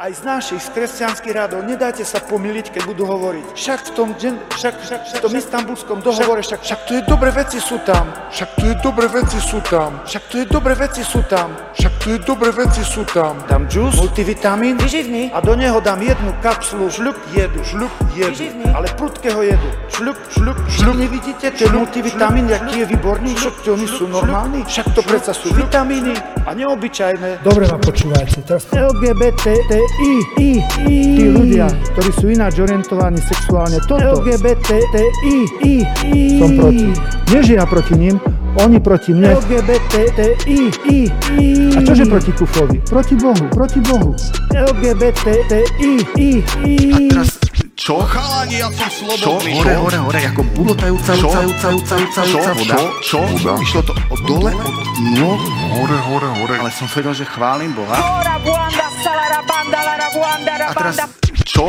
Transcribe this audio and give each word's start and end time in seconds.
aj 0.00 0.16
z 0.16 0.22
našich, 0.24 0.62
z 0.64 0.68
kresťanských 0.72 1.34
radov, 1.36 1.60
nedajte 1.60 2.08
sa 2.08 2.24
pomýliť, 2.24 2.72
keď 2.72 2.82
budú 2.88 3.04
hovoriť. 3.04 3.52
Však 3.52 3.78
v 3.84 3.90
tom, 3.92 4.08
džen, 4.16 4.40
však, 4.56 4.74
však, 4.80 5.00
v 5.12 5.20
tom 5.20 5.32
istambulskom 5.36 6.00
dohovore, 6.00 6.40
však, 6.40 6.64
však 6.64 6.80
to 6.88 6.92
je 6.96 7.02
dobré 7.04 7.28
veci 7.28 7.60
sú 7.60 7.76
tam. 7.84 8.08
Však 8.32 8.48
tu 8.56 8.64
je 8.64 8.74
dobré 8.80 9.06
veci 9.12 9.36
sú 9.36 9.60
tam. 9.68 10.00
Však 10.08 10.22
to 10.32 10.34
je 10.40 10.44
dobré 10.48 10.72
veci 10.72 11.02
sú 11.04 11.20
tam. 11.28 11.52
Však 11.76 11.92
tu 12.00 12.06
je 12.16 12.18
dobré 12.24 12.48
veci 12.48 12.80
sú 12.80 13.04
tam. 13.12 13.44
Dám 13.44 13.68
džus, 13.68 14.00
multivitamín, 14.00 14.80
vyživný 14.80 15.36
a 15.36 15.38
do 15.44 15.52
neho 15.52 15.76
dám 15.84 16.00
jednu 16.00 16.32
kapsulu, 16.40 16.88
žľup 16.88 17.20
jedu, 17.36 17.60
žľup 17.60 17.92
jedu, 18.16 18.32
Vyživný. 18.32 18.64
ale 18.72 18.88
prudkého 18.96 19.44
jedu. 19.44 19.68
Žľup, 20.00 20.16
žľup, 20.32 20.58
žľup. 20.80 20.94
Nevidíte 20.96 21.52
ten 21.52 21.68
multivitamín, 21.76 22.48
aký 22.48 22.82
je 22.82 22.86
výborný, 22.88 23.36
však 23.36 23.54
to 23.68 23.76
oni 23.76 23.84
sú 23.84 24.08
normálni, 24.08 24.64
však 24.64 24.96
to 24.96 25.04
predsa 25.04 25.36
sú 25.36 25.52
vitamíny 25.52 26.16
a 26.48 26.56
neobyčajné. 26.56 27.44
Dobre 27.44 27.68
ma 27.68 27.76
počúvajte. 27.76 28.48
Teraz 28.48 28.64
LGBTI, 28.72 29.89
I, 29.98 30.12
I, 30.38 30.50
tí 31.18 31.24
ľudia, 31.26 31.66
ktorí 31.92 32.10
sú 32.14 32.26
ináč 32.30 32.62
orientovaní 32.62 33.18
sexuálne, 33.18 33.82
toto 33.90 34.22
LGBTI, 34.22 35.02
I, 35.26 35.36
I, 35.64 35.74
som 36.38 36.50
proti. 36.54 36.88
Nie, 37.30 37.40
že 37.42 37.52
ja 37.58 37.64
proti 37.66 37.94
ním, 37.98 38.16
oni 38.58 38.78
proti 38.78 39.10
mne. 39.14 39.34
LGBTI, 39.38 40.26
I, 40.46 40.58
I. 40.86 40.98
A 41.74 41.78
čože 41.82 42.04
proti 42.06 42.30
Kufovi? 42.34 42.78
Proti 42.86 43.14
Bohu, 43.18 43.44
proti 43.50 43.80
Bohu. 43.82 44.14
LGBTI, 44.54 45.60
I, 45.82 45.92
I. 46.18 46.28
Teraz, 47.10 47.40
čo? 47.80 47.96
Chalani, 48.04 48.60
ja 48.60 48.68
som 48.68 48.92
Čo? 48.92 49.08
slobodný. 49.08 49.56
Hore, 49.56 49.74
hore, 49.80 49.98
hore, 50.04 50.20
ako 50.28 50.40
bulotajúca, 50.52 51.10
Čo? 51.16 51.32
úcajúca, 51.32 51.66
úcajúca, 51.72 52.20
Čo? 52.28 52.36
úca 52.36 52.52
voda. 52.52 52.76
Čo? 52.76 52.86
Čo? 53.00 53.18
Voda. 53.24 53.52
Išlo 53.56 53.80
to 53.88 53.92
od 53.96 54.20
dole, 54.28 54.50
od 54.52 54.76
nôh, 55.16 55.40
Hore, 55.80 55.98
hore, 56.12 56.28
hore. 56.44 56.54
Ale 56.60 56.70
som 56.76 56.84
vedel, 56.92 57.16
že 57.16 57.24
chválim 57.24 57.72
Boha. 57.72 57.96
Ora 57.96 58.36
buanda, 58.44 58.79
A 60.70 60.72
teraz, 60.78 61.02
čo? 61.42 61.66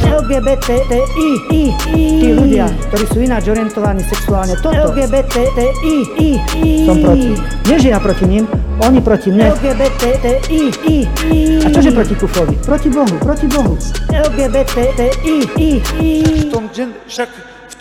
LGBTI, 0.00 0.80
I, 0.96 1.30
I. 1.52 1.62
Tí 1.92 2.28
ľudia, 2.32 2.64
ktorí 2.88 3.04
sú 3.12 3.20
ináč 3.20 3.52
orientovaní 3.52 4.00
sexuálne, 4.08 4.56
toto 4.64 4.96
LGBTI, 4.96 5.44
I, 5.84 5.96
I. 6.16 6.30
Som 6.88 7.04
proti. 7.04 7.36
Ja 7.68 8.00
proti 8.00 8.24
ním, 8.24 8.48
oni 8.80 9.04
proti 9.04 9.28
mne. 9.28 9.52
LGBTI, 9.52 10.32
I, 10.48 10.62
I. 10.88 10.96
A 11.60 11.68
čože 11.68 11.92
proti 11.92 12.16
Kufovi? 12.16 12.56
Proti 12.64 12.88
Bohu, 12.88 13.14
proti 13.20 13.46
Bohu. 13.52 13.76
LGBTI, 14.08 15.08
I, 15.20 15.36
I. 15.60 15.70
V 16.24 16.44
tom, 16.48 16.72
však 16.72 17.28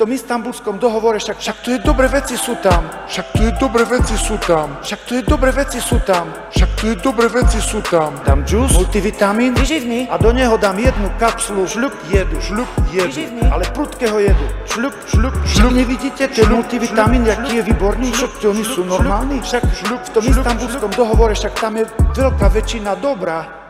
tom 0.01 0.17
istambulskom 0.17 0.81
dohovore, 0.81 1.21
však, 1.21 1.37
však 1.37 1.57
to 1.61 1.77
je 1.77 1.79
dobré 1.85 2.09
veci 2.09 2.33
sú 2.33 2.57
tam. 2.57 2.89
Však 3.05 3.37
tu 3.37 3.45
je 3.45 3.53
dobré 3.53 3.85
veci 3.85 4.17
sú 4.17 4.33
tam. 4.41 4.81
Však 4.81 4.99
to 5.05 5.11
je 5.13 5.21
dobré 5.21 5.51
veci 5.53 5.77
sú 5.77 6.01
tam. 6.01 6.25
Však 6.49 6.69
tu 6.73 6.83
je 6.89 6.95
dobré 6.97 7.27
veci 7.29 7.61
sú 7.61 7.85
tam. 7.85 8.17
Dám 8.25 8.41
džus, 8.41 8.73
multivitamín, 8.73 9.53
vyživný 9.53 10.09
a 10.09 10.17
do 10.17 10.33
neho 10.33 10.57
dám 10.57 10.81
jednu 10.81 11.05
kapsulu, 11.21 11.69
žľup 11.69 11.93
jedu, 12.09 12.33
žľup 12.41 12.69
jedu, 12.89 13.13
Vyživný. 13.13 13.45
ale 13.53 13.69
prudkého 13.69 14.17
jedu. 14.17 14.45
Žľup, 14.73 14.93
žľup, 15.13 15.33
žľup. 15.45 15.71
Nevidíte 15.77 16.25
ten 16.33 16.49
multivitamín, 16.49 17.21
aký 17.29 17.61
je 17.61 17.63
výborný, 17.69 18.09
však 18.09 18.41
oni 18.41 18.65
sú 18.65 18.81
normálni. 18.81 19.37
Však 19.45 19.85
žľup, 19.85 20.01
v 20.01 20.09
tom 20.17 20.23
istambulskom 20.25 20.91
dohovore, 20.97 21.37
však 21.37 21.53
tam 21.61 21.77
je 21.77 21.85
veľká 22.17 22.49
väčšina 22.49 22.97
dobrá. 22.97 23.60